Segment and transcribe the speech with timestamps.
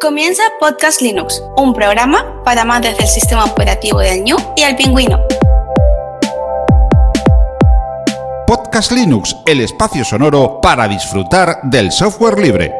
[0.00, 5.18] Comienza Podcast Linux, un programa para amantes del sistema operativo del New y el pingüino.
[8.46, 12.79] Podcast Linux, el espacio sonoro para disfrutar del software libre.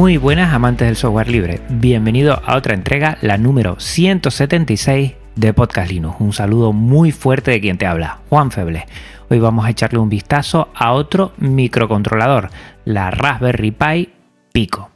[0.00, 5.90] Muy buenas amantes del software libre, bienvenido a otra entrega, la número 176 de Podcast
[5.90, 6.16] Linux.
[6.20, 8.86] Un saludo muy fuerte de quien te habla, Juan Feble.
[9.28, 12.48] Hoy vamos a echarle un vistazo a otro microcontrolador,
[12.86, 14.08] la Raspberry Pi
[14.52, 14.88] Pico.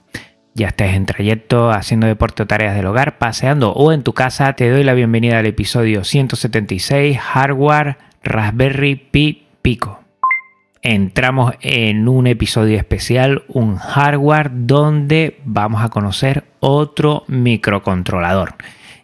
[0.54, 4.54] Ya estés en trayecto, haciendo deporte o tareas del hogar, paseando o en tu casa,
[4.54, 10.03] te doy la bienvenida al episodio 176 Hardware Raspberry Pi Pico
[10.84, 18.54] entramos en un episodio especial, un hardware donde vamos a conocer otro microcontrolador.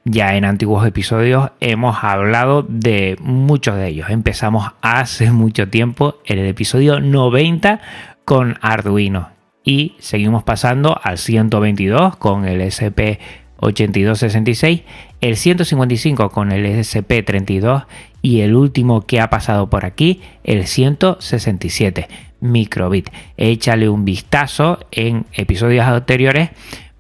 [0.04, 4.10] Ya en antiguos episodios hemos hablado de muchos de ellos.
[4.10, 7.80] Empezamos hace mucho tiempo en el episodio 90
[8.24, 9.30] con Arduino
[9.64, 14.82] y seguimos pasando al 122 con el SP8266,
[15.22, 17.86] el 155 con el SP32
[18.22, 22.08] y el último que ha pasado por aquí, el 167
[22.40, 23.10] microbit.
[23.36, 26.50] Échale un vistazo en episodios anteriores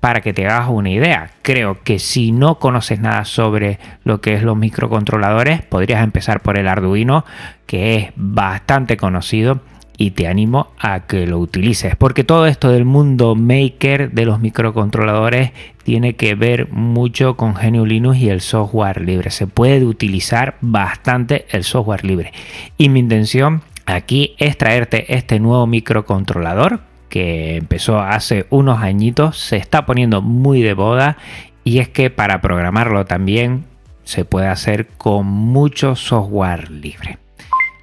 [0.00, 1.30] para que te hagas una idea.
[1.42, 6.58] Creo que si no conoces nada sobre lo que es los microcontroladores, podrías empezar por
[6.58, 7.24] el Arduino,
[7.66, 9.60] que es bastante conocido
[10.00, 14.40] y te animo a que lo utilices porque todo esto del mundo maker de los
[14.40, 15.52] microcontroladores
[15.84, 19.30] tiene que ver mucho con GNU Linux y el software libre.
[19.30, 22.32] Se puede utilizar bastante el software libre.
[22.78, 29.58] Y mi intención aquí es traerte este nuevo microcontrolador que empezó hace unos añitos se
[29.58, 31.18] está poniendo muy de boda
[31.62, 33.66] y es que para programarlo también
[34.04, 37.18] se puede hacer con mucho software libre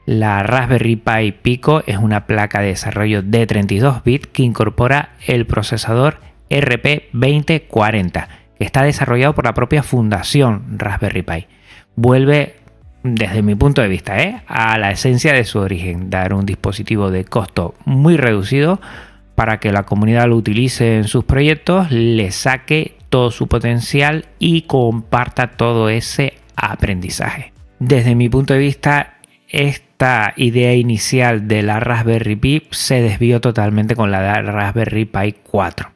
[0.07, 5.45] la Raspberry Pi Pico es una placa de desarrollo de 32 bits que incorpora el
[5.45, 11.47] procesador RP2040, que está desarrollado por la propia fundación Raspberry Pi.
[11.97, 12.55] Vuelve,
[13.03, 14.41] desde mi punto de vista, ¿eh?
[14.47, 18.79] a la esencia de su origen, dar un dispositivo de costo muy reducido
[19.35, 24.61] para que la comunidad lo utilice en sus proyectos, le saque todo su potencial y
[24.61, 27.51] comparta todo ese aprendizaje.
[27.79, 29.17] Desde mi punto de vista,
[29.97, 35.89] esta idea inicial de la Raspberry Pi se desvió totalmente con la Raspberry Pi 4,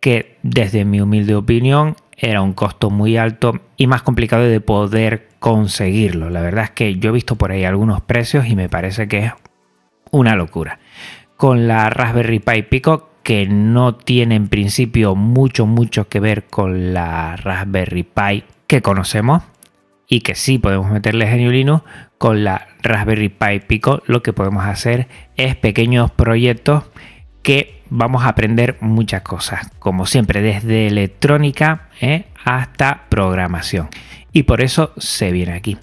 [0.00, 5.30] que desde mi humilde opinión era un costo muy alto y más complicado de poder
[5.38, 6.28] conseguirlo.
[6.28, 9.18] La verdad es que yo he visto por ahí algunos precios y me parece que
[9.20, 9.32] es
[10.10, 10.78] una locura.
[11.38, 16.92] Con la Raspberry Pi Pico, que no tiene en principio mucho, mucho que ver con
[16.92, 19.42] la Raspberry Pi que conocemos,
[20.08, 21.84] y que sí podemos meterle GNU Linux,
[22.16, 26.84] con la Raspberry Pi Pico lo que podemos hacer es pequeños proyectos
[27.42, 32.24] que vamos a aprender muchas cosas, como siempre, desde electrónica ¿eh?
[32.44, 33.88] hasta programación.
[34.32, 35.78] Y por eso se viene aquí.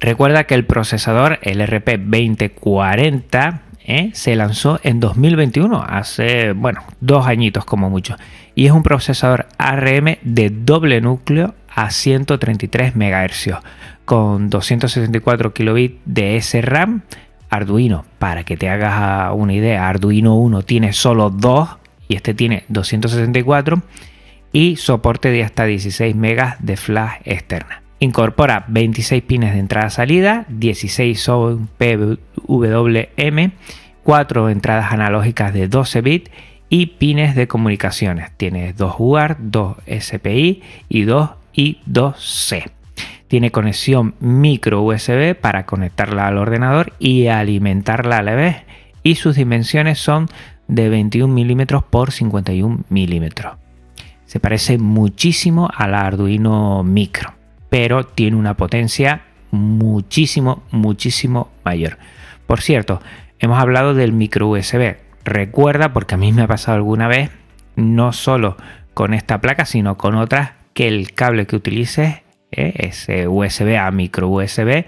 [0.00, 4.10] Recuerda que el procesador, el RP2040, ¿eh?
[4.12, 8.16] se lanzó en 2021, hace, bueno, dos añitos como mucho.
[8.54, 13.60] Y es un procesador ARM de doble núcleo a 133 MHz
[14.04, 17.02] con 264 kilobits de SRAM.
[17.48, 21.68] Arduino, para que te hagas una idea, Arduino 1 tiene solo 2
[22.08, 23.82] y este tiene 264
[24.52, 27.82] y soporte de hasta 16 megas de flash externa.
[28.00, 33.52] Incorpora 26 pines de entrada-salida, 16 son PWM,
[34.02, 36.30] 4 entradas analógicas de 12 bits
[36.68, 38.30] y pines de comunicaciones.
[38.36, 42.70] Tiene 2 UART, 2 SPI y 2 y 2C.
[43.26, 48.56] Tiene conexión micro USB para conectarla al ordenador y alimentarla a la vez.
[49.02, 50.28] Y sus dimensiones son
[50.68, 53.56] de 21 milímetros por 51 milímetros.
[54.26, 57.34] Se parece muchísimo a la Arduino Micro,
[57.70, 61.98] pero tiene una potencia muchísimo, muchísimo mayor.
[62.46, 63.00] Por cierto,
[63.38, 64.96] hemos hablado del micro USB.
[65.24, 67.30] Recuerda, porque a mí me ha pasado alguna vez,
[67.74, 68.56] no solo
[68.94, 72.16] con esta placa, sino con otras que el cable que utilices,
[72.52, 72.74] ¿eh?
[72.76, 74.84] ese USB a micro USB,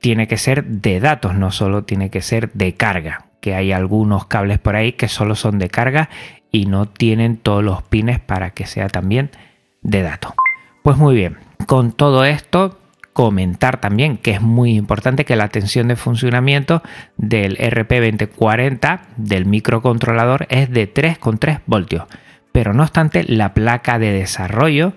[0.00, 3.26] tiene que ser de datos, no solo tiene que ser de carga.
[3.40, 6.10] Que hay algunos cables por ahí que solo son de carga
[6.52, 9.32] y no tienen todos los pines para que sea también
[9.82, 10.34] de datos.
[10.84, 12.78] Pues muy bien, con todo esto
[13.12, 16.84] comentar también que es muy importante que la tensión de funcionamiento
[17.16, 22.04] del RP2040 del microcontrolador es de 3,3 voltios.
[22.52, 24.94] Pero no obstante, la placa de desarrollo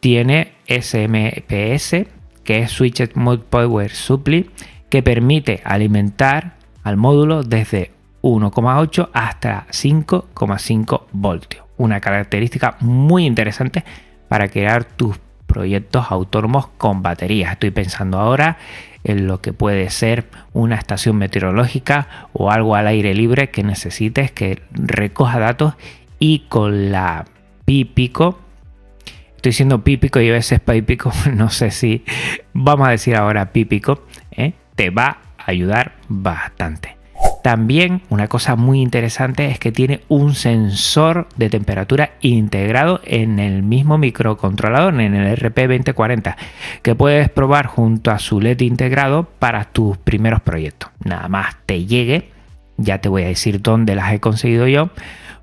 [0.00, 2.06] tiene SMPS,
[2.44, 4.50] que es Switched Mode Power Supply,
[4.88, 7.92] que permite alimentar al módulo desde
[8.22, 11.64] 1,8 hasta 5,5 voltios.
[11.76, 13.84] Una característica muy interesante
[14.28, 17.52] para crear tus proyectos autónomos con baterías.
[17.52, 18.58] Estoy pensando ahora
[19.02, 24.30] en lo que puede ser una estación meteorológica o algo al aire libre que necesites
[24.30, 25.74] que recoja datos
[26.20, 27.24] y con la
[27.64, 28.38] Pipico
[29.34, 32.04] estoy diciendo Pipico y a veces Pipico no sé si
[32.52, 34.52] vamos a decir ahora Pipico ¿eh?
[34.76, 37.00] te va a ayudar bastante
[37.42, 43.62] también una cosa muy interesante es que tiene un sensor de temperatura integrado en el
[43.62, 46.36] mismo microcontrolador, en el RP2040,
[46.82, 50.90] que puedes probar junto a su LED integrado para tus primeros proyectos.
[51.02, 52.30] Nada más te llegue,
[52.76, 54.90] ya te voy a decir dónde las he conseguido yo,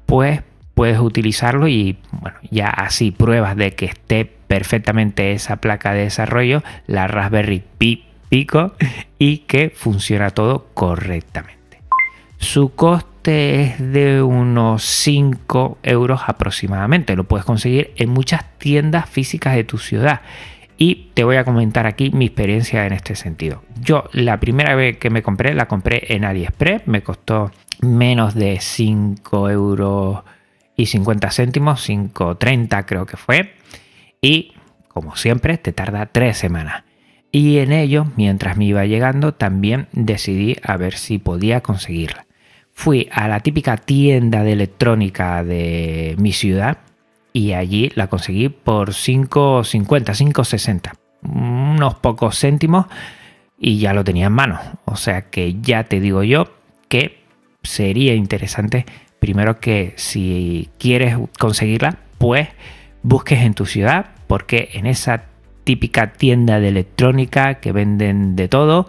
[0.06, 0.42] pues
[0.78, 6.62] puedes utilizarlo y bueno, ya así pruebas de que esté perfectamente esa placa de desarrollo,
[6.86, 8.74] la Raspberry Pi Pico
[9.18, 11.82] y que funciona todo correctamente.
[12.38, 17.16] Su coste es de unos 5 euros aproximadamente.
[17.16, 20.22] Lo puedes conseguir en muchas tiendas físicas de tu ciudad.
[20.78, 23.64] Y te voy a comentar aquí mi experiencia en este sentido.
[23.82, 26.84] Yo la primera vez que me compré, la compré en AliExpress.
[26.86, 27.52] Me costó
[27.82, 30.20] menos de 5 euros
[30.78, 33.54] y 50 céntimos, 5.30 creo que fue.
[34.22, 34.54] Y
[34.88, 36.86] como siempre, te tarda 3 semanas.
[37.32, 42.28] Y en ello, mientras me iba llegando, también decidí a ver si podía conseguirla
[42.78, 46.78] fui a la típica tienda de electrónica de mi ciudad
[47.34, 50.92] y allí la conseguí por 5.50, 5.60,
[51.24, 52.86] unos pocos céntimos
[53.58, 54.60] y ya lo tenía en mano.
[54.86, 56.54] O sea que ya te digo yo
[56.88, 57.24] que
[57.64, 58.86] sería interesante
[59.20, 62.50] primero que si quieres conseguirla, pues
[63.04, 65.26] busques en tu ciudad porque en esa
[65.64, 68.88] típica tienda de electrónica que venden de todo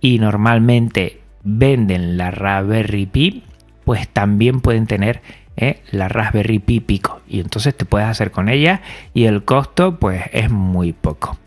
[0.00, 3.44] y normalmente venden la Raspberry Pi,
[3.84, 5.22] pues también pueden tener
[5.56, 5.82] ¿eh?
[5.90, 7.20] la Raspberry Pi Pico.
[7.28, 8.82] Y entonces te puedes hacer con ella
[9.14, 11.38] y el costo pues es muy poco.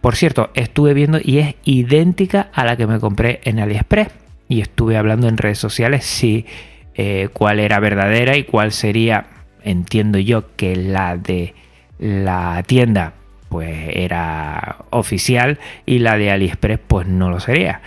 [0.00, 4.08] Por cierto, estuve viendo y es idéntica a la que me compré en AliExpress.
[4.48, 6.46] Y estuve hablando en redes sociales si
[6.94, 9.26] eh, cuál era verdadera y cuál sería,
[9.62, 11.54] entiendo yo, que la de
[11.98, 13.14] la tienda
[13.48, 17.80] pues era oficial y la de AliExpress pues no lo sería.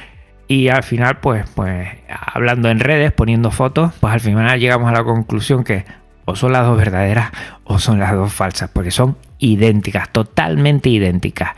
[0.47, 4.93] Y al final, pues, pues, hablando en redes, poniendo fotos, pues al final llegamos a
[4.93, 5.85] la conclusión que
[6.25, 7.31] o son las dos verdaderas
[7.63, 11.51] o son las dos falsas, porque son idénticas, totalmente idénticas.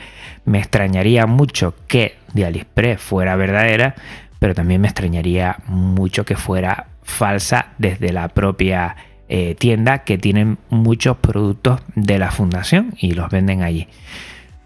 [0.45, 3.95] Me extrañaría mucho que de AliExpress fuera verdadera,
[4.39, 8.95] pero también me extrañaría mucho que fuera falsa desde la propia
[9.29, 13.87] eh, tienda que tienen muchos productos de la fundación y los venden allí.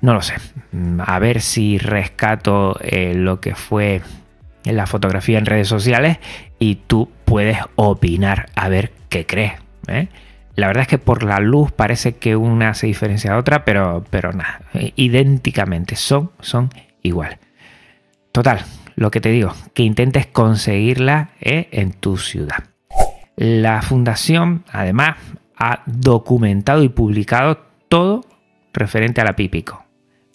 [0.01, 0.33] No lo sé.
[0.99, 4.01] A ver si rescato eh, lo que fue
[4.65, 6.17] la fotografía en redes sociales
[6.59, 9.53] y tú puedes opinar a ver qué crees.
[9.87, 10.07] ¿eh?
[10.55, 14.03] La verdad es que por la luz parece que una se diferencia de otra, pero,
[14.09, 14.61] pero nada,
[14.95, 16.69] idénticamente son, son
[17.03, 17.37] igual.
[18.31, 18.63] Total,
[19.01, 22.65] lo que te digo, que intentes conseguirla en tu ciudad.
[23.35, 25.17] La fundación, además,
[25.57, 27.57] ha documentado y publicado
[27.89, 28.23] todo
[28.73, 29.83] referente a la Pipico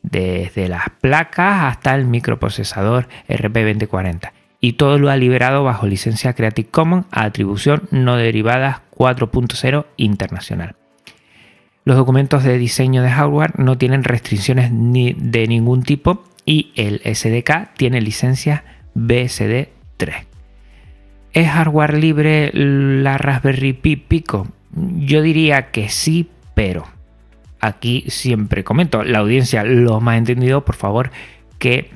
[0.03, 6.69] desde las placas hasta el microprocesador RP2040 y todo lo ha liberado bajo licencia Creative
[6.69, 10.75] Commons a atribución no derivada 4.0 internacional.
[11.85, 17.03] Los documentos de diseño de hardware no tienen restricciones ni de ningún tipo y el
[17.05, 20.15] SDK tiene licencia BSD 3.
[21.33, 24.49] ¿Es hardware libre la Raspberry Pi Pico?
[24.73, 26.87] Yo diría que sí, pero
[27.61, 31.11] aquí siempre comento, la audiencia lo más entendido, por favor,
[31.59, 31.91] que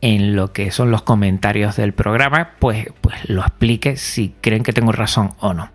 [0.00, 4.72] en lo que son los comentarios del programa, pues, pues lo explique si creen que
[4.72, 5.70] tengo razón o no.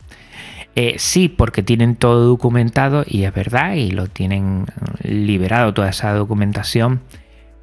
[0.75, 4.65] Eh, sí, porque tienen todo documentado y es verdad, y lo tienen
[5.03, 7.01] liberado toda esa documentación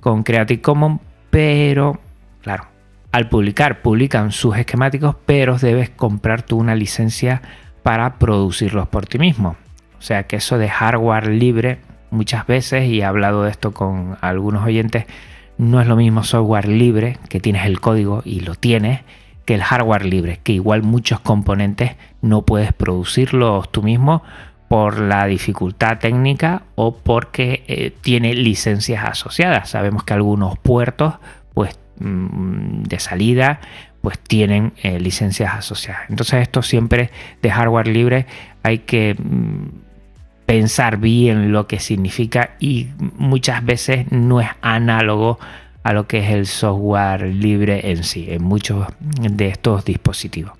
[0.00, 2.00] con Creative Commons, pero
[2.42, 2.66] claro,
[3.12, 7.42] al publicar, publican sus esquemáticos, pero debes comprar tú una licencia
[7.83, 9.57] para producirlos por ti mismo.
[9.99, 11.78] O sea que eso de hardware libre
[12.11, 15.07] muchas veces, y he hablado de esto con algunos oyentes,
[15.59, 19.00] no es lo mismo software libre, que tienes el código y lo tienes,
[19.45, 24.23] que el hardware libre, que igual muchos componentes no puedes producirlos tú mismo
[24.71, 29.71] por la dificultad técnica o porque eh, tiene licencias asociadas.
[29.71, 31.15] Sabemos que algunos puertos
[31.55, 33.59] pues, mm, de salida
[34.00, 36.03] pues tienen eh, licencias asociadas.
[36.09, 37.11] Entonces esto siempre
[37.43, 38.27] de hardware libre
[38.62, 39.71] hay que mm,
[40.47, 45.41] pensar bien lo que significa y muchas veces no es análogo
[45.83, 50.53] a lo que es el software libre en sí, en muchos de estos dispositivos.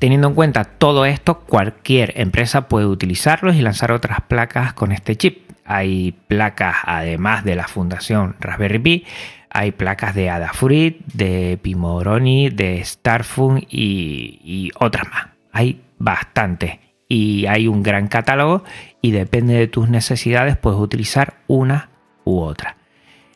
[0.00, 5.14] Teniendo en cuenta todo esto, cualquier empresa puede utilizarlos y lanzar otras placas con este
[5.14, 5.50] chip.
[5.66, 9.04] Hay placas además de la fundación Raspberry Pi,
[9.50, 15.26] hay placas de Adafruit, de Pimoroni, de Starfun y, y otras más.
[15.52, 18.64] Hay bastantes y hay un gran catálogo
[19.02, 21.90] y depende de tus necesidades puedes utilizar una
[22.24, 22.79] u otra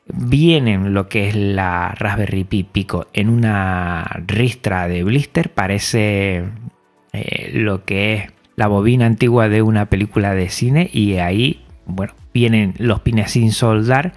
[0.06, 6.44] vienen lo que es la Raspberry Pi Pico en una ristra de blister, parece
[7.12, 12.14] eh, lo que es la bobina antigua de una película de cine y ahí, bueno,
[12.32, 14.12] vienen los pines sin soldar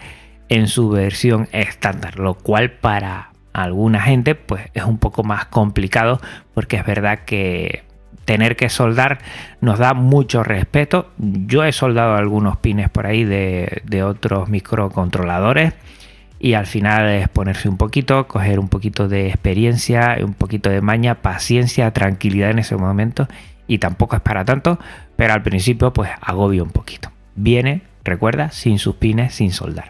[0.49, 6.19] en su versión estándar, lo cual para alguna gente pues es un poco más complicado
[6.53, 7.83] porque es verdad que
[8.27, 9.19] tener que soldar
[9.61, 11.11] nos da mucho respeto.
[11.17, 15.73] Yo he soldado algunos pines por ahí de, otros microcontroladores
[16.37, 20.81] y al final es ponerse un poquito, coger un poquito de experiencia, un poquito de
[20.81, 23.29] maña, paciencia, tranquilidad en ese momento
[23.65, 24.77] y tampoco es para tanto,
[25.15, 27.09] pero al principio pues agobio un poquito.
[27.35, 29.87] Viene, recuerda, sin sus pines, sin soldar.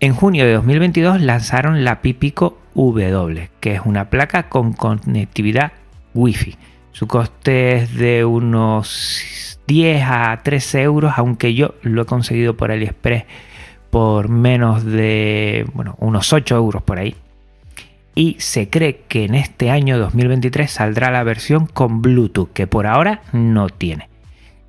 [0.00, 5.70] En junio de 2022 lanzaron la Pipico W, que es una placa con conectividad
[6.14, 6.58] Wi-Fi
[6.94, 12.70] su coste es de unos 10 a 13 euros, aunque yo lo he conseguido por
[12.70, 13.24] AliExpress
[13.90, 17.16] por menos de, bueno, unos 8 euros por ahí.
[18.14, 22.86] Y se cree que en este año 2023 saldrá la versión con Bluetooth, que por
[22.86, 24.08] ahora no tiene.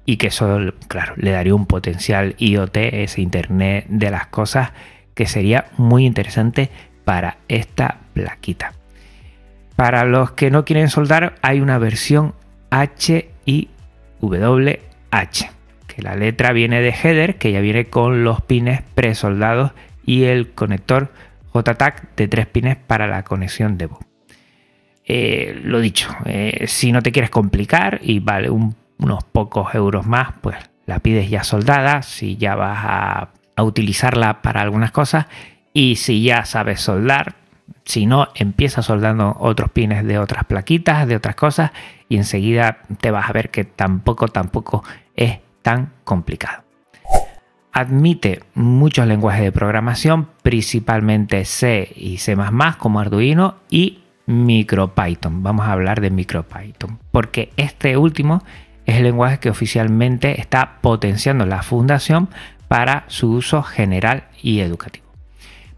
[0.08, 4.72] Y que eso, claro, le daría un potencial IoT, ese Internet de las cosas,
[5.14, 6.72] que sería muy interesante
[7.04, 8.74] para esta plaquita.
[9.76, 12.34] Para los que no quieren soldar, hay una versión
[12.70, 13.32] H
[15.88, 19.72] que la letra viene de header, que ya viene con los pines presoldados
[20.06, 21.12] y el conector
[21.54, 24.00] JTAC de tres pines para la conexión de voz.
[25.06, 30.34] Eh, lo dicho, eh, si no te quieres complicar y vale unos pocos euros más,
[30.42, 35.28] pues la pides ya soldada, si ya vas a, a utilizarla para algunas cosas
[35.74, 37.36] y si ya sabes soldar,
[37.86, 41.72] si no, empieza soldando otros pines de otras plaquitas, de otras cosas,
[42.10, 44.84] y enseguida te vas a ver que tampoco, tampoco
[45.16, 46.64] es tan complicado.
[47.72, 52.38] Admite muchos lenguajes de programación, principalmente C y C
[52.78, 55.44] como Arduino y MicroPython.
[55.44, 58.44] Vamos a hablar de MicroPython, porque este último
[58.86, 62.30] es el lenguaje que oficialmente está potenciando la fundación
[62.68, 65.05] para su uso general y educativo.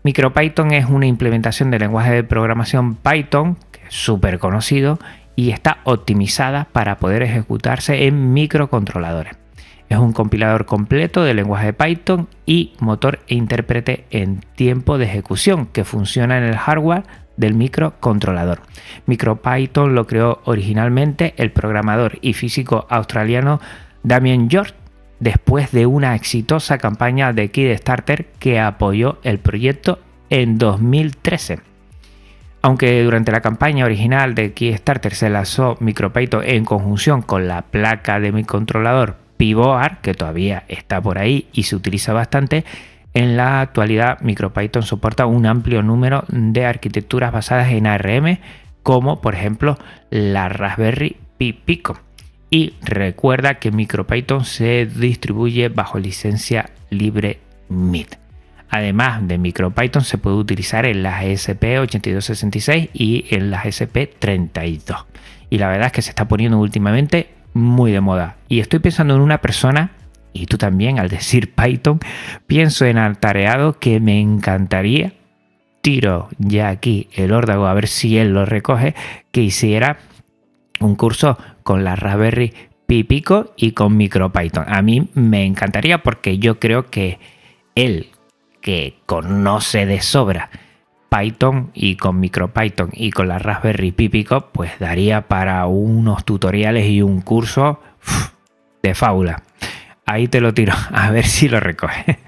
[0.08, 3.58] MicroPython es una implementación del lenguaje de programación Python,
[3.90, 5.00] súper conocido,
[5.36, 9.34] y está optimizada para poder ejecutarse en microcontroladores.
[9.90, 15.04] Es un compilador completo del lenguaje de Python y motor e intérprete en tiempo de
[15.04, 17.04] ejecución que funciona en el hardware
[17.36, 18.62] del microcontrolador.
[19.08, 23.60] MicroPython lo creó originalmente el programador y físico australiano
[24.04, 24.74] Damien George
[25.20, 31.60] después de una exitosa campaña de Kickstarter que apoyó el proyecto en 2013.
[32.62, 38.20] Aunque durante la campaña original de Kickstarter se lanzó MicroPython en conjunción con la placa
[38.20, 42.66] de mi controlador Pivoar, que todavía está por ahí y se utiliza bastante,
[43.14, 48.40] en la actualidad MicroPython soporta un amplio número de arquitecturas basadas en ARM,
[48.84, 49.78] como por ejemplo
[50.10, 52.00] la Raspberry Pi Pico
[52.50, 57.40] y recuerda que MicroPython se distribuye bajo licencia libre
[57.70, 58.16] MIT.
[58.70, 65.06] Además de MicroPython se puede utilizar en las ESP8266 y en las ESP32.
[65.50, 68.38] Y la verdad es que se está poniendo últimamente muy de moda.
[68.50, 69.92] Y estoy pensando en una persona,
[70.34, 72.00] y tú también al decir Python,
[72.46, 75.14] pienso en Altareado que me encantaría,
[75.82, 78.96] tiro ya aquí el órdago a ver si él lo recoge,
[79.32, 80.00] que hiciera
[80.80, 82.54] un curso con la Raspberry
[82.88, 84.66] Pi Pico y con MicroPython.
[84.68, 87.20] A mí me encantaría porque yo creo que
[87.76, 88.10] él,
[88.62, 90.50] que conoce de sobra
[91.10, 96.88] Python y con MicroPython y con la Raspberry Pi Pico, pues daría para unos tutoriales
[96.88, 97.82] y un curso
[98.84, 99.44] de faula.
[100.06, 102.20] Ahí te lo tiro, a ver si lo recoge.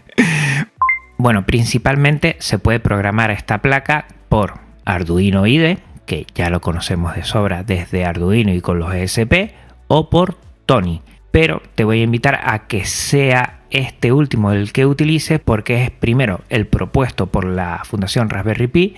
[1.17, 5.79] bueno, principalmente se puede programar esta placa por Arduino IDE,
[6.09, 9.51] que ya lo conocemos de sobra desde Arduino y con los ESP,
[9.87, 14.87] o por Tony, pero te voy a invitar a que sea este último el que
[14.87, 18.95] utilices porque es primero el propuesto por la Fundación Raspberry Pi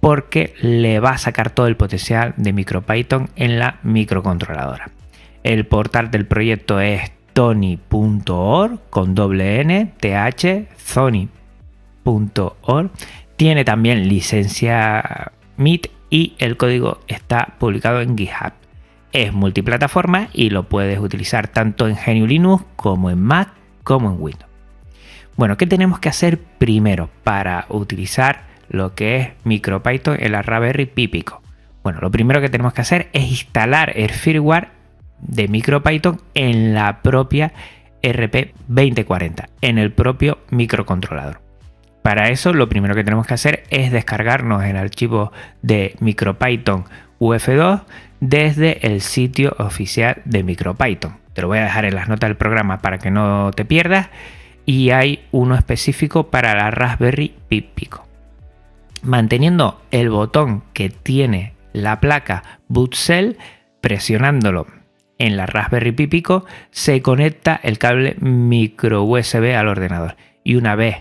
[0.00, 4.90] porque le va a sacar todo el potencial de MicroPython en la microcontroladora.
[5.44, 10.68] El portal del proyecto es tony.org con doble n th.
[13.36, 18.52] Tiene también licencia MIT y el código está publicado en GitHub.
[19.12, 23.48] Es multiplataforma y lo puedes utilizar tanto en GNU Linux como en Mac
[23.82, 24.50] como en Windows.
[25.36, 30.84] Bueno, ¿qué tenemos que hacer primero para utilizar lo que es MicroPython en la Raspberry
[30.84, 31.40] Pi Pico?
[31.82, 34.68] Bueno, lo primero que tenemos que hacer es instalar el firmware
[35.18, 37.54] de MicroPython en la propia
[38.02, 41.40] RP2040, en el propio microcontrolador.
[42.02, 45.32] Para eso lo primero que tenemos que hacer es descargarnos el archivo
[45.62, 46.84] de MicroPython
[47.20, 47.82] UF2
[48.20, 51.16] desde el sitio oficial de MicroPython.
[51.32, 54.10] Te lo voy a dejar en las notas del programa para que no te pierdas.
[54.64, 58.06] Y hay uno específico para la Raspberry Pi Pico.
[59.02, 63.36] Manteniendo el botón que tiene la placa Boot Cell,
[63.80, 64.66] presionándolo
[65.18, 70.16] en la Raspberry Pi Pico, se conecta el cable micro USB al ordenador.
[70.44, 70.98] Y una vez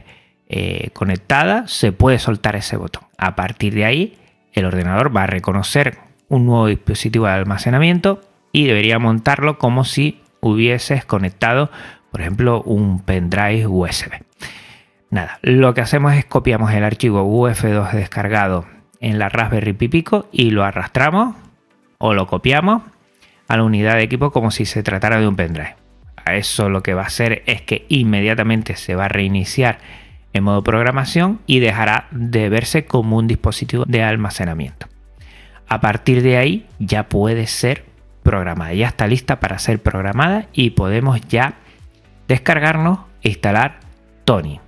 [0.54, 3.04] eh, conectada, se puede soltar ese botón.
[3.18, 4.18] A partir de ahí,
[4.52, 8.20] el ordenador va a reconocer un nuevo dispositivo de almacenamiento
[8.52, 11.72] y debería montarlo como si hubieses conectado,
[12.12, 14.12] por ejemplo, un pendrive USB.
[15.10, 18.66] Nada, lo que hacemos es copiamos el archivo UF2 descargado
[19.00, 21.34] en la Raspberry Pi Pico y lo arrastramos
[21.98, 22.84] o lo copiamos
[23.48, 25.78] a la unidad de equipo como si se tratara de un pendrive.
[26.26, 29.80] A eso lo que va a hacer es que inmediatamente se va a reiniciar
[30.34, 34.88] en modo programación y dejará de verse como un dispositivo de almacenamiento.
[35.68, 37.86] A partir de ahí ya puede ser
[38.24, 41.56] programada, ya está lista para ser programada y podemos ya
[42.28, 43.80] descargarnos e instalar
[44.26, 44.60] Tony.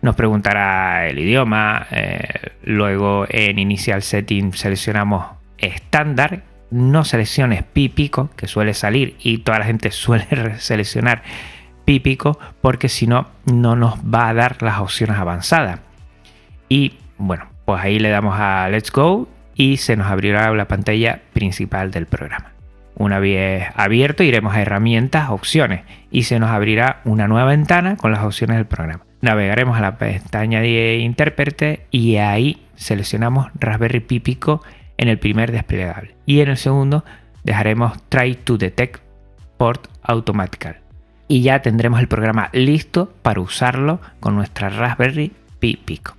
[0.00, 5.26] Nos preguntará el idioma, eh, luego en Initial Setting seleccionamos
[5.58, 11.22] estándar, no selecciones pi pico, que suele salir y toda la gente suele seleccionar
[11.88, 15.80] Pipico porque si no, no nos va a dar las opciones avanzadas.
[16.68, 21.22] Y bueno, pues ahí le damos a Let's Go y se nos abrirá la pantalla
[21.32, 22.52] principal del programa.
[22.94, 28.12] Una vez abierto iremos a herramientas, opciones y se nos abrirá una nueva ventana con
[28.12, 29.06] las opciones del programa.
[29.22, 34.62] Navegaremos a la pestaña de intérprete y ahí seleccionamos Raspberry Pi Pico
[34.98, 37.06] en el primer desplegable y en el segundo
[37.44, 39.00] dejaremos Try to Detect
[39.56, 40.87] Port Automatical
[41.28, 46.16] y ya tendremos el programa listo para usarlo con nuestra Raspberry Pi Pico.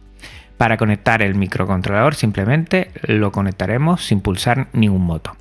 [0.57, 5.35] Para conectar el microcontrolador simplemente lo conectaremos sin pulsar ningún botón.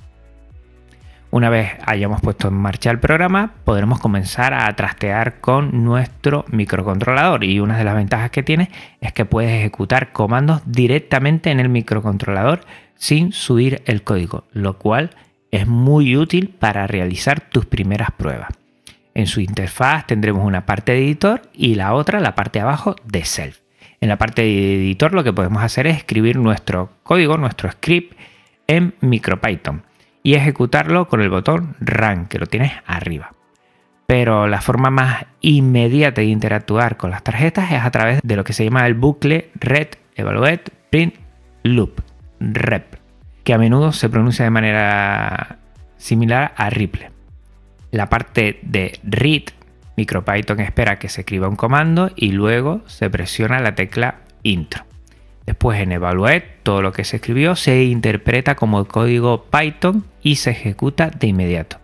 [1.31, 7.43] Una vez hayamos puesto en marcha el programa, podremos comenzar a trastear con nuestro microcontrolador
[7.43, 11.69] y una de las ventajas que tiene es que puedes ejecutar comandos directamente en el
[11.69, 12.61] microcontrolador
[12.95, 15.11] sin subir el código, lo cual
[15.51, 18.58] es muy útil para realizar tus primeras pruebas.
[19.19, 22.95] En su interfaz tendremos una parte de editor y la otra, la parte de abajo,
[23.03, 23.59] de self.
[23.99, 28.17] En la parte de editor lo que podemos hacer es escribir nuestro código, nuestro script
[28.67, 29.83] en MicroPython
[30.23, 33.33] y ejecutarlo con el botón Run, que lo tienes arriba.
[34.07, 38.45] Pero la forma más inmediata de interactuar con las tarjetas es a través de lo
[38.45, 41.15] que se llama el bucle Red Evaluate Print
[41.63, 41.99] Loop,
[42.39, 42.95] REP,
[43.43, 45.57] que a menudo se pronuncia de manera
[45.97, 47.18] similar a Ripple
[47.91, 49.43] la parte de read,
[49.97, 54.85] MicroPython espera que se escriba un comando y luego se presiona la tecla intro.
[55.45, 60.51] Después en evaluate todo lo que se escribió se interpreta como código Python y se
[60.51, 61.77] ejecuta de inmediato.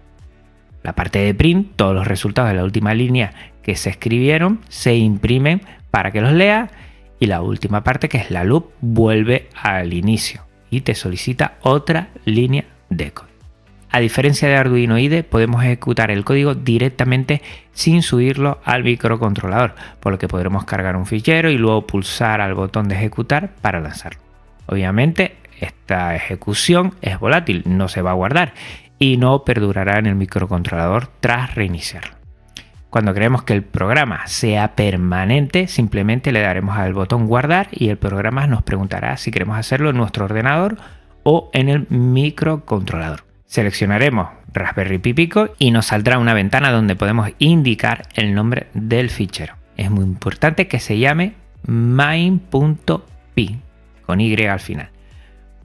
[0.84, 4.96] La parte de print, todos los resultados de la última línea que se escribieron se
[4.96, 6.70] imprimen para que los lea
[7.20, 12.10] y la última parte que es la loop vuelve al inicio y te solicita otra
[12.26, 13.35] línea de código.
[13.96, 20.12] A diferencia de Arduino IDE, podemos ejecutar el código directamente sin subirlo al microcontrolador, por
[20.12, 24.20] lo que podremos cargar un fichero y luego pulsar al botón de ejecutar para lanzarlo.
[24.66, 28.54] Obviamente, esta ejecución es volátil, no se va a guardar
[29.00, 32.18] y no perdurará en el microcontrolador tras reiniciarlo.
[32.90, 37.98] Cuando queremos que el programa sea permanente, simplemente le daremos al botón guardar y el
[37.98, 40.76] programa nos preguntará si queremos hacerlo en nuestro ordenador
[41.24, 43.25] o en el microcontrolador.
[43.46, 49.10] Seleccionaremos Raspberry Pi Pico y nos saldrá una ventana donde podemos indicar el nombre del
[49.10, 49.56] fichero.
[49.78, 51.34] Es muy importante que se llame
[51.68, 53.60] main.py
[54.06, 54.90] con Y al final.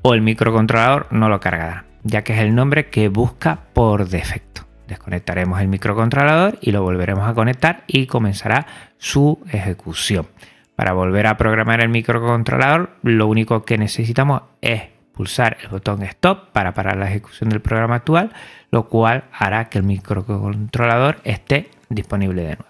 [0.03, 4.67] O el microcontrolador no lo cargará, ya que es el nombre que busca por defecto.
[4.89, 8.67] desconectaremos el microcontrolador y lo volveremos a conectar y comenzará
[8.99, 10.27] su ejecución.
[10.75, 14.83] Para volver a programar el microcontrolador, lo único que necesitamos es
[15.21, 18.31] pulsar el botón Stop para parar la ejecución del programa actual,
[18.71, 22.65] lo cual hará que el microcontrolador esté disponible de nuevo.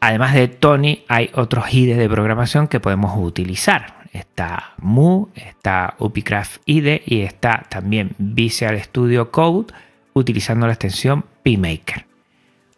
[0.00, 3.98] Además de Tony, hay otros IDE de programación que podemos utilizar.
[4.12, 9.72] Está Mu, está Upicraft IDE y está también Visual Studio Code
[10.12, 12.04] utilizando la extensión PMaker.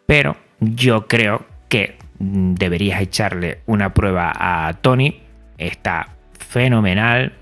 [0.05, 5.19] Pero yo creo que deberías echarle una prueba a Tony.
[5.57, 7.38] Está fenomenal,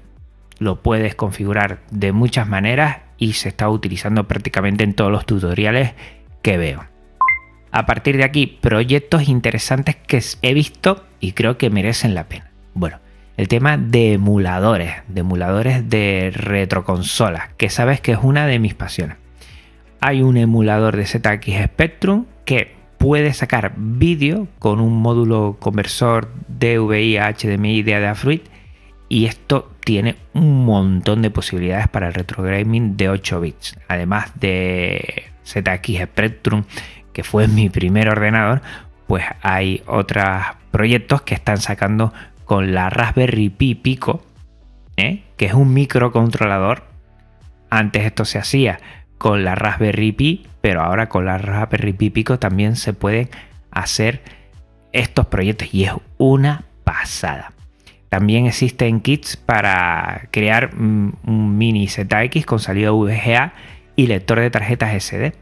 [0.59, 5.93] lo puedes configurar de muchas maneras y se está utilizando prácticamente en todos los tutoriales
[6.41, 6.85] que veo.
[7.71, 12.49] A partir de aquí, proyectos interesantes que he visto y creo que merecen la pena.
[12.73, 12.99] Bueno,
[13.35, 18.73] el tema de emuladores, de emuladores de retroconsolas, que sabes que es una de mis
[18.73, 19.17] pasiones.
[19.99, 27.17] Hay un emulador de ZX Spectrum que puede sacar vídeo con un módulo conversor DVI
[27.17, 28.43] a HDMI de Adafruit
[29.09, 33.79] y esto tiene un montón de posibilidades para el retro gaming de 8 bits.
[33.87, 36.65] Además de ZX Spectrum,
[37.13, 38.61] que fue mi primer ordenador,
[39.07, 40.25] pues hay otros
[40.71, 42.11] proyectos que están sacando
[42.43, 44.25] con la Raspberry Pi Pico,
[44.97, 45.23] ¿eh?
[45.37, 46.83] que es un microcontrolador.
[47.69, 48.81] Antes esto se hacía
[49.17, 53.29] con la Raspberry Pi, pero ahora con la Raspberry Pi Pico también se pueden
[53.71, 54.21] hacer
[54.91, 57.53] estos proyectos y es una pasada.
[58.09, 63.53] También existen kits para crear un mini ZX con salida VGA
[63.95, 65.33] y lector de tarjetas SD.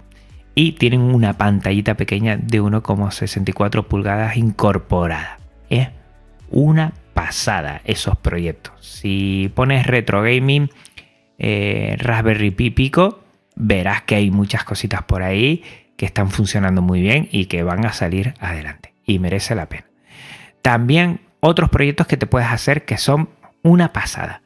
[0.56, 5.38] Y tienen una pantallita pequeña de 1,64 pulgadas incorporada.
[5.70, 5.90] Es
[6.50, 8.74] una pasada esos proyectos.
[8.80, 10.70] Si pones retro gaming,
[11.38, 13.24] eh, Raspberry Pi Pico,
[13.56, 15.64] verás que hay muchas cositas por ahí
[15.98, 18.94] que están funcionando muy bien y que van a salir adelante.
[19.06, 19.86] Y merece la pena.
[20.62, 23.30] También otros proyectos que te puedes hacer que son
[23.62, 24.42] una pasada.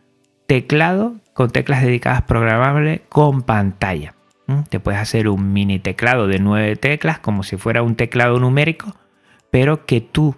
[0.48, 4.16] Teclado con teclas dedicadas programables con pantalla.
[4.70, 8.96] Te puedes hacer un mini teclado de nueve teclas como si fuera un teclado numérico,
[9.52, 10.36] pero que tú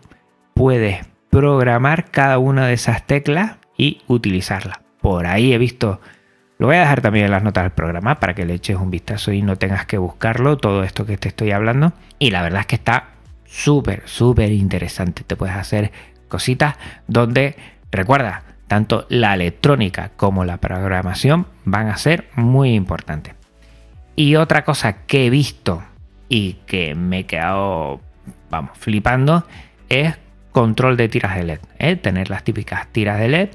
[0.53, 4.81] puedes programar cada una de esas teclas y utilizarla.
[4.99, 6.01] Por ahí he visto,
[6.59, 8.91] lo voy a dejar también en las notas del programa para que le eches un
[8.91, 11.93] vistazo y no tengas que buscarlo, todo esto que te estoy hablando.
[12.19, 13.11] Y la verdad es que está
[13.45, 15.23] súper, súper interesante.
[15.23, 15.91] Te puedes hacer
[16.31, 17.55] cositas donde,
[17.91, 23.35] recuerda, tanto la electrónica como la programación van a ser muy importantes.
[24.15, 25.83] Y otra cosa que he visto
[26.29, 27.99] y que me he quedado,
[28.49, 29.45] vamos, flipando,
[29.89, 30.17] es
[30.53, 31.59] control de tiras de LED.
[31.79, 31.95] ¿eh?
[31.97, 33.49] Tener las típicas tiras de LED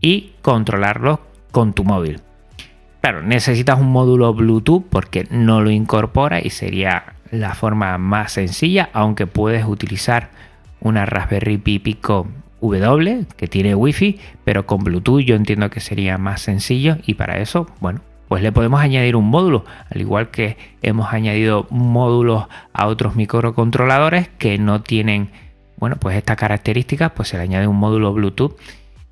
[0.00, 1.20] y controlarlos
[1.52, 2.20] con tu móvil.
[3.00, 8.90] Claro, necesitas un módulo Bluetooth porque no lo incorpora y sería la forma más sencilla,
[8.92, 10.30] aunque puedes utilizar
[10.80, 12.26] una Raspberry Pi Pico
[12.60, 17.38] W que tiene Wi-Fi, pero con Bluetooth yo entiendo que sería más sencillo y para
[17.38, 22.86] eso, bueno, pues le podemos añadir un módulo, al igual que hemos añadido módulos a
[22.86, 25.30] otros microcontroladores que no tienen,
[25.76, 28.56] bueno, pues esta característica, pues se le añade un módulo Bluetooth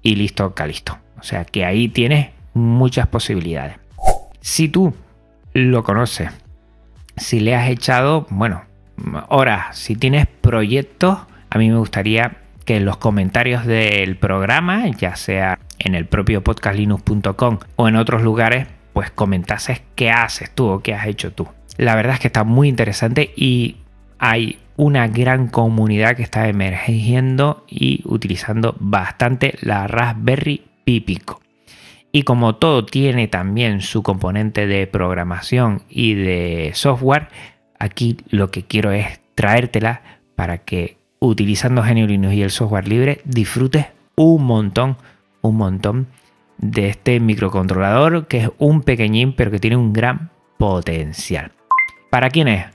[0.02, 0.98] y listo, calisto.
[1.18, 3.76] O sea que ahí tienes muchas posibilidades.
[4.40, 4.94] Si tú
[5.54, 6.30] lo conoces,
[7.16, 8.62] si le has echado, bueno,
[9.28, 11.20] horas, si tienes proyectos
[11.56, 16.44] a mí me gustaría que en los comentarios del programa, ya sea en el propio
[16.44, 21.48] podcastlinux.com o en otros lugares, pues comentases qué haces tú o qué has hecho tú.
[21.78, 23.76] La verdad es que está muy interesante y
[24.18, 31.40] hay una gran comunidad que está emergiendo y utilizando bastante la Raspberry Pi Pico.
[32.12, 37.28] Y como todo tiene también su componente de programación y de software,
[37.78, 40.02] aquí lo que quiero es traértela
[40.34, 43.86] para que utilizando GNU Linux y el software libre, disfrutes
[44.16, 44.96] un montón,
[45.42, 46.06] un montón
[46.58, 51.52] de este microcontrolador que es un pequeñín pero que tiene un gran potencial.
[52.10, 52.66] ¿Para quién es?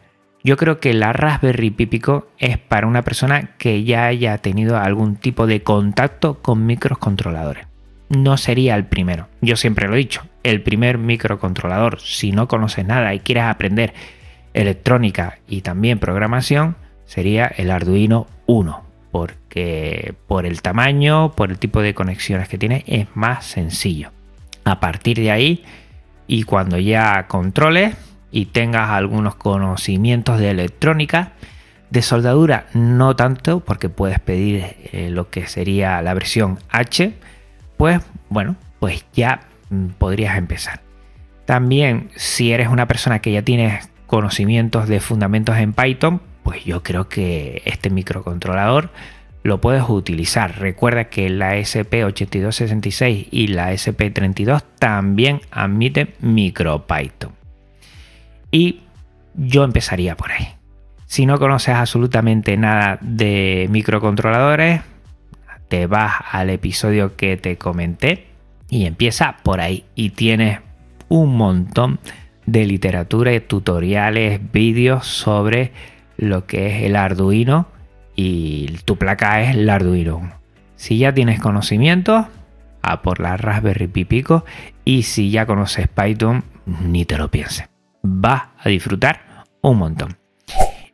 [0.44, 4.78] Yo creo que la Raspberry Pi Pico es para una persona que ya haya tenido
[4.78, 7.68] algún tipo de contacto con microcontroladores.
[8.10, 9.28] No sería el primero.
[9.42, 13.94] Yo siempre lo he dicho, el primer microcontrolador, si no conoces nada y quieres aprender
[14.54, 16.76] electrónica y también programación,
[17.12, 22.86] sería el Arduino 1, porque por el tamaño, por el tipo de conexiones que tiene,
[22.88, 24.12] es más sencillo.
[24.64, 25.66] A partir de ahí,
[26.26, 27.98] y cuando ya controles
[28.32, 31.34] y tengas algunos conocimientos de electrónica,
[31.90, 37.14] de soldadura no tanto, porque puedes pedir eh, lo que sería la versión H,
[37.76, 40.80] pues bueno, pues ya mm, podrías empezar.
[41.44, 46.84] También si eres una persona que ya tienes conocimientos de fundamentos en Python, pues yo
[46.84, 48.90] creo que este microcontrolador
[49.44, 50.60] lo puedes utilizar.
[50.60, 57.32] Recuerda que la SP8266 y la SP32 también admiten MicroPython.
[58.52, 58.82] Y
[59.36, 60.48] yo empezaría por ahí.
[61.06, 64.82] Si no conoces absolutamente nada de microcontroladores,
[65.68, 68.28] te vas al episodio que te comenté
[68.70, 69.86] y empieza por ahí.
[69.96, 70.60] Y tienes
[71.10, 72.00] un montón
[72.46, 75.72] de literatura tutoriales, vídeos sobre
[76.22, 77.68] lo que es el Arduino
[78.16, 80.32] y tu placa es el Arduino.
[80.76, 82.28] Si ya tienes conocimiento,
[82.82, 84.46] a por la Raspberry Pi Pico
[84.86, 87.70] y si ya conoces Python, ni te lo pienses.
[88.04, 90.18] Vas a disfrutar un montón.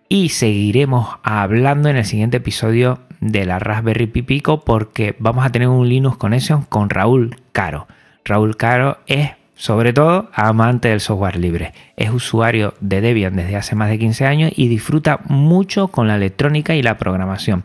[0.10, 5.52] Y seguiremos hablando en el siguiente episodio de la Raspberry Pi Pico porque vamos a
[5.52, 7.88] tener un Linux Connection con Raúl Caro.
[8.24, 11.74] Raúl Caro es sobre todo amante del software libre.
[11.98, 16.16] Es usuario de Debian desde hace más de 15 años y disfruta mucho con la
[16.16, 17.64] electrónica y la programación.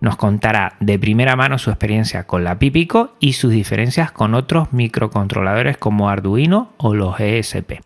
[0.00, 4.72] Nos contará de primera mano su experiencia con la Pipico y sus diferencias con otros
[4.72, 7.80] microcontroladores como Arduino o los ESP.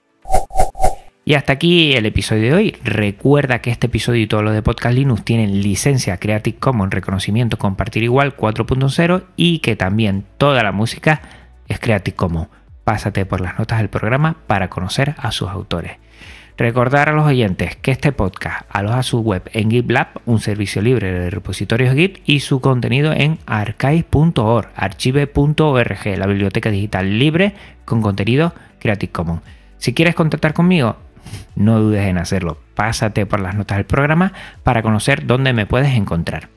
[1.24, 2.76] Y hasta aquí el episodio de hoy.
[2.84, 7.56] Recuerda que este episodio y todos los de Podcast Linux tienen licencia Creative Commons reconocimiento
[7.56, 11.22] compartir igual 4.0 y que también toda la música
[11.66, 12.48] es Creative Commons
[12.86, 15.96] pásate por las notas del programa para conocer a sus autores.
[16.56, 21.10] Recordar a los oyentes que este podcast aloja su web en GitLab, un servicio libre
[21.10, 28.54] de repositorios Git, y su contenido en archive.org, archive.org, la biblioteca digital libre con contenido
[28.78, 29.42] Creative Commons.
[29.78, 30.94] Si quieres contactar conmigo,
[31.56, 32.56] no dudes en hacerlo.
[32.76, 36.50] Pásate por las notas del programa para conocer dónde me puedes encontrar.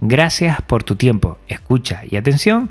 [0.00, 2.70] Gracias por tu tiempo, escucha y atención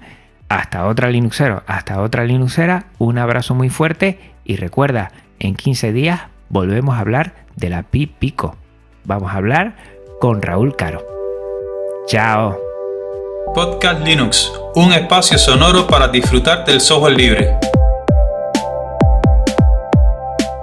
[0.54, 6.22] hasta otra Linuxero, hasta otra Linuxera, un abrazo muy fuerte y recuerda, en 15 días
[6.50, 8.56] volvemos a hablar de la Pi Pico.
[9.04, 9.76] Vamos a hablar
[10.22, 11.04] con Raúl Caro.
[12.06, 12.56] Chao.
[13.56, 17.58] Podcast Linux, un espacio sonoro para disfrutar del software libre.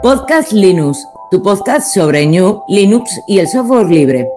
[0.03, 4.29] Podcast Linux, tu podcast sobre New, Linux y el software libre.